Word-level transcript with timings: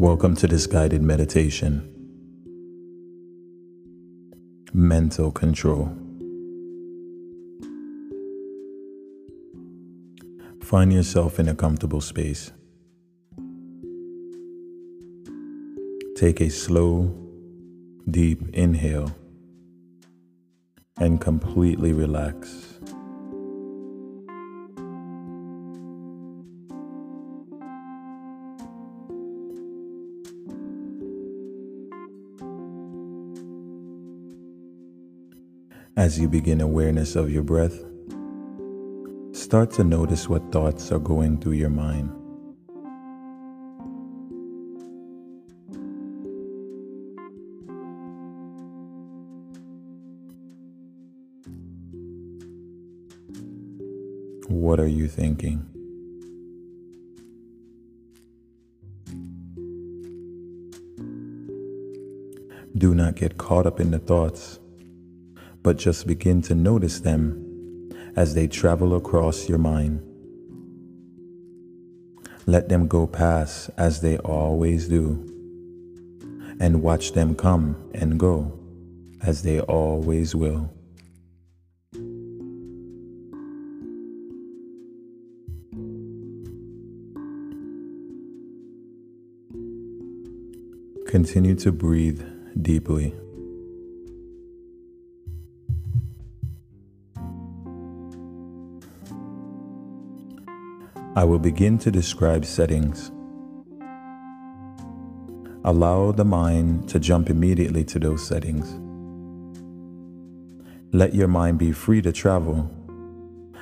Welcome 0.00 0.34
to 0.36 0.46
this 0.46 0.66
guided 0.66 1.02
meditation. 1.02 1.86
Mental 4.72 5.30
control. 5.30 5.94
Find 10.62 10.90
yourself 10.90 11.38
in 11.38 11.50
a 11.50 11.54
comfortable 11.54 12.00
space. 12.00 12.50
Take 16.16 16.40
a 16.40 16.48
slow, 16.48 17.14
deep 18.10 18.40
inhale 18.54 19.14
and 20.96 21.20
completely 21.20 21.92
relax. 21.92 22.79
As 36.00 36.18
you 36.18 36.30
begin 36.30 36.62
awareness 36.62 37.14
of 37.14 37.30
your 37.30 37.42
breath, 37.42 37.78
start 39.32 39.70
to 39.72 39.84
notice 39.84 40.30
what 40.30 40.50
thoughts 40.50 40.90
are 40.92 40.98
going 40.98 41.38
through 41.38 41.52
your 41.52 41.68
mind. 41.68 42.08
What 54.48 54.80
are 54.80 54.88
you 54.88 55.06
thinking? 55.06 55.66
Do 62.78 62.94
not 62.94 63.16
get 63.16 63.36
caught 63.36 63.66
up 63.66 63.78
in 63.80 63.90
the 63.90 63.98
thoughts 63.98 64.59
but 65.62 65.76
just 65.76 66.06
begin 66.06 66.42
to 66.42 66.54
notice 66.54 67.00
them 67.00 67.90
as 68.16 68.34
they 68.34 68.46
travel 68.46 68.94
across 68.94 69.48
your 69.48 69.58
mind. 69.58 70.02
Let 72.46 72.68
them 72.68 72.88
go 72.88 73.06
past 73.06 73.70
as 73.76 74.00
they 74.00 74.18
always 74.18 74.88
do, 74.88 75.26
and 76.58 76.82
watch 76.82 77.12
them 77.12 77.34
come 77.34 77.76
and 77.94 78.18
go 78.18 78.58
as 79.22 79.42
they 79.42 79.60
always 79.60 80.34
will. 80.34 80.72
Continue 91.06 91.56
to 91.56 91.72
breathe 91.72 92.22
deeply. 92.62 93.14
I 101.20 101.24
will 101.24 101.38
begin 101.38 101.76
to 101.80 101.90
describe 101.90 102.46
settings. 102.46 103.12
Allow 105.66 106.12
the 106.12 106.24
mind 106.24 106.88
to 106.88 106.98
jump 106.98 107.28
immediately 107.28 107.84
to 107.92 107.98
those 107.98 108.26
settings. 108.26 108.66
Let 110.94 111.14
your 111.14 111.28
mind 111.28 111.58
be 111.58 111.72
free 111.72 112.00
to 112.00 112.10
travel 112.10 112.70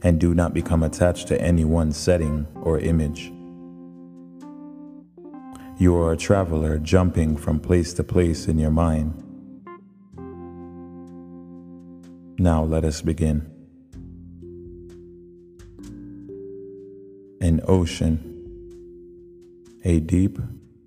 and 0.00 0.20
do 0.20 0.32
not 0.32 0.54
become 0.54 0.84
attached 0.84 1.26
to 1.26 1.42
any 1.42 1.64
one 1.64 1.90
setting 1.90 2.46
or 2.62 2.78
image. 2.78 3.32
You 5.76 5.96
are 5.96 6.12
a 6.12 6.16
traveler 6.16 6.78
jumping 6.78 7.36
from 7.36 7.58
place 7.58 7.92
to 7.94 8.04
place 8.04 8.46
in 8.46 8.60
your 8.60 8.70
mind. 8.70 9.12
Now 12.38 12.62
let 12.62 12.84
us 12.84 13.02
begin. 13.02 13.59
An 17.60 17.66
ocean, 17.68 18.18
a 19.84 20.00
deep 20.00 20.38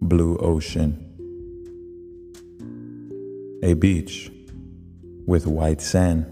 blue 0.02 0.38
ocean, 0.38 0.98
a 3.62 3.74
beach 3.74 4.32
with 5.26 5.46
white 5.46 5.82
sand. 5.82 6.26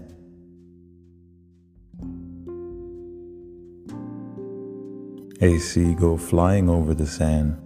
A 5.40 5.58
seagull 5.58 6.18
flying 6.18 6.68
over 6.68 6.94
the 6.94 7.06
sand. 7.06 7.56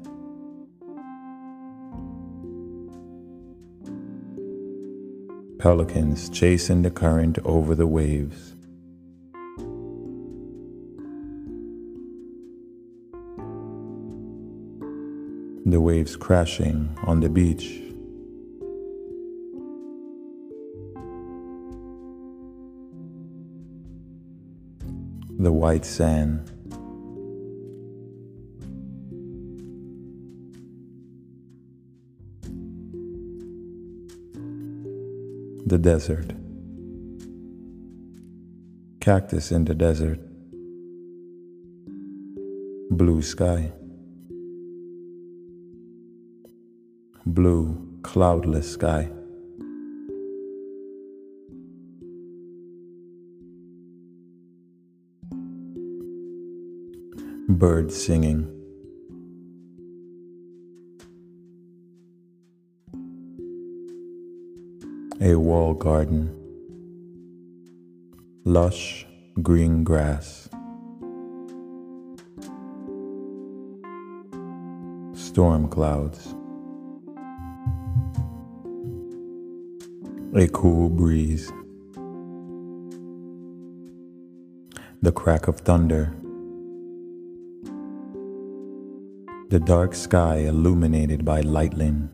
Pelicans 5.59 6.29
chasing 6.31 6.83
the 6.83 6.91
current 6.91 7.39
over 7.45 7.75
the 7.75 7.87
waves. 7.87 8.56
The 15.77 15.81
waves 15.83 16.17
crashing 16.17 16.89
on 17.03 17.21
the 17.21 17.29
beach. 17.29 17.83
The 25.39 25.53
white 25.53 25.85
sand. 25.85 26.51
The 35.67 35.77
desert. 35.77 36.33
Cactus 39.01 39.53
in 39.53 39.67
the 39.67 39.75
desert. 39.75 40.21
Blue 42.91 43.21
sky. 43.21 43.73
Blue, 47.37 47.77
cloudless 48.03 48.73
sky. 48.73 49.11
Birds 57.47 57.95
singing. 57.95 58.41
A 65.21 65.35
wall 65.35 65.75
garden. 65.75 66.33
Lush 68.47 69.07
green 69.43 69.85
grass. 69.85 70.49
Storm 75.13 75.69
clouds. 75.69 76.36
A 80.37 80.47
cool 80.49 80.91
breeze, 80.91 81.51
the 85.01 85.11
crack 85.11 85.49
of 85.49 85.61
thunder, 85.61 86.15
the 89.49 89.59
dark 89.59 89.95
sky 89.95 90.37
illuminated 90.41 91.25
by 91.25 91.41
lightning, 91.41 92.11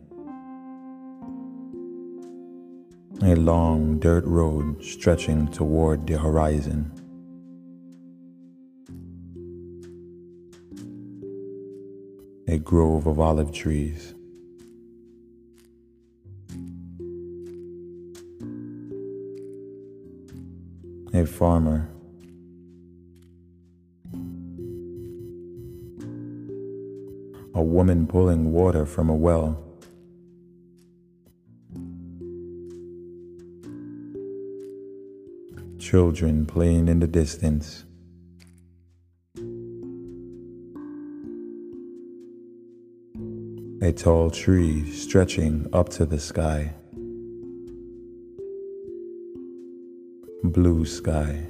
a 3.23 3.35
long 3.35 3.99
dirt 3.99 4.23
road 4.23 4.81
stretching 4.81 5.45
toward 5.49 6.07
the 6.07 6.17
horizon. 6.17 6.89
A 12.47 12.57
grove 12.57 13.05
of 13.05 13.19
olive 13.19 13.51
trees. 13.51 14.15
A 21.13 21.25
farmer. 21.27 21.87
A 27.53 27.61
woman 27.61 28.07
pulling 28.07 28.51
water 28.51 28.87
from 28.87 29.09
a 29.09 29.15
well. 29.15 29.63
Children 35.77 36.47
playing 36.47 36.87
in 36.87 36.99
the 36.99 37.07
distance. 37.07 37.83
A 43.83 43.91
tall 43.91 44.31
tree 44.31 44.89
stretching 44.91 45.67
up 45.73 45.89
to 45.89 46.07
the 46.07 46.19
sky. 46.19 46.73
Blue 50.43 50.85
sky, 50.85 51.41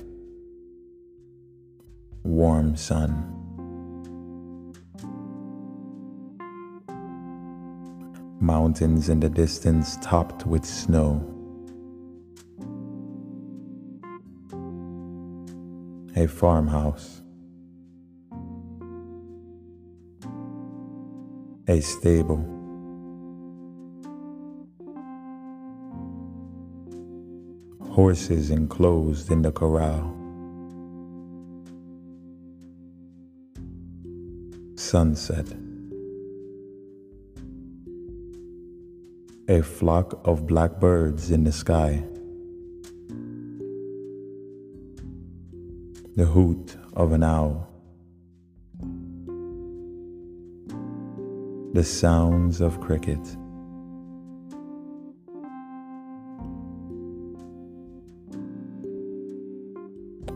warm 2.22 2.76
sun. 2.76 3.30
Mountains 8.40 9.10
in 9.10 9.20
the 9.20 9.30
distance 9.30 9.98
topped 10.04 10.46
with 10.46 10.64
snow. 10.64 11.28
A 16.16 16.28
farmhouse. 16.28 17.22
A 21.68 21.82
stable. 21.82 22.63
Horses 27.94 28.50
enclosed 28.50 29.30
in 29.32 29.44
the 29.44 29.52
corral. 29.52 30.12
Sunset. 34.76 35.46
A 39.48 39.62
flock 39.62 40.20
of 40.26 40.48
blackbirds 40.48 41.30
in 41.30 41.44
the 41.44 41.52
sky. 41.52 42.04
The 46.16 46.26
hoot 46.26 46.76
of 46.94 47.12
an 47.12 47.22
owl. 47.22 47.70
The 51.74 51.84
sounds 51.84 52.60
of 52.60 52.82
crickets. 52.82 53.38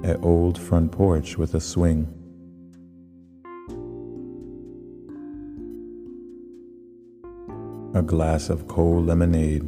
An 0.07 0.23
old 0.23 0.57
front 0.57 0.93
porch 0.93 1.37
with 1.37 1.53
a 1.53 1.59
swing. 1.59 2.07
A 7.93 8.01
glass 8.01 8.49
of 8.49 8.69
cold 8.69 9.05
lemonade. 9.05 9.63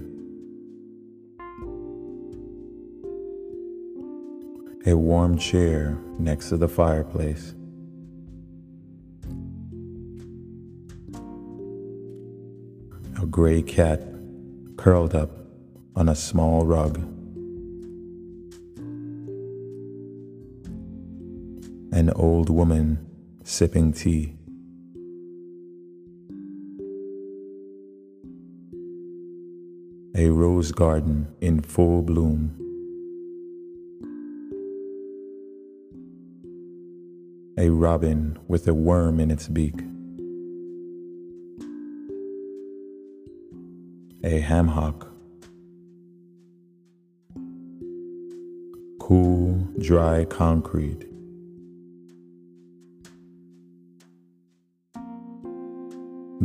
A 4.85 4.95
warm 4.95 5.37
chair 5.37 5.99
next 6.17 6.47
to 6.47 6.55
the 6.55 6.69
fireplace. 6.69 7.53
A 13.21 13.25
gray 13.25 13.61
cat 13.61 14.07
curled 14.77 15.13
up 15.13 15.31
on 15.97 16.07
a 16.07 16.15
small 16.15 16.65
rug. 16.65 17.18
An 21.99 22.11
old 22.11 22.49
woman 22.49 23.05
sipping 23.43 23.91
tea. 23.91 24.37
A 30.15 30.29
rose 30.29 30.71
garden 30.71 31.27
in 31.41 31.59
full 31.59 32.01
bloom. 32.01 32.55
A 37.57 37.69
robin 37.69 38.39
with 38.47 38.65
a 38.69 38.73
worm 38.73 39.19
in 39.19 39.29
its 39.29 39.49
beak. 39.49 39.81
A 44.23 44.39
hammock. 44.39 45.05
Cool, 49.01 49.67
dry 49.81 50.23
concrete. 50.23 51.08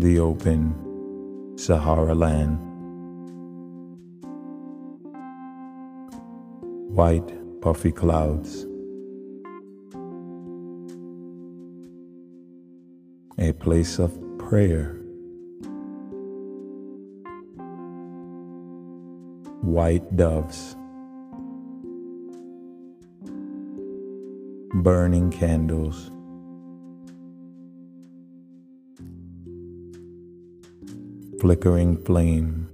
The 0.05 0.19
open 0.19 1.57
Sahara 1.57 2.15
land. 2.15 2.59
White, 6.95 7.33
puffy 7.63 7.91
clouds. 7.91 8.67
A 13.39 13.55
place 13.55 13.99
of 13.99 14.13
prayer. 14.37 15.01
White 19.63 20.17
doves. 20.19 20.77
Burning 24.75 25.31
candles. 25.31 26.14
Flickering 31.45 31.99
flame. 31.99 32.71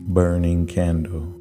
Burning 0.00 0.66
candle. 0.66 1.32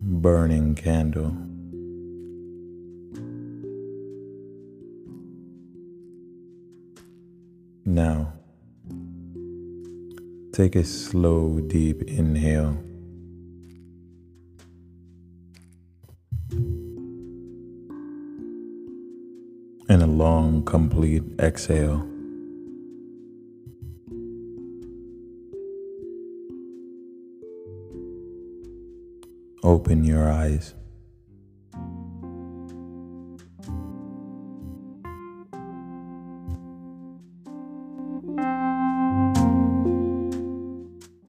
Burning 0.00 0.74
candle. 0.76 1.36
Now, 7.84 8.32
take 10.54 10.74
a 10.74 10.84
slow, 10.84 11.60
deep 11.60 12.02
inhale. 12.04 12.87
And 19.90 20.02
a 20.02 20.06
long, 20.06 20.64
complete 20.64 21.22
exhale. 21.38 22.06
Open 29.62 30.04
your 30.04 30.30
eyes. 30.30 30.74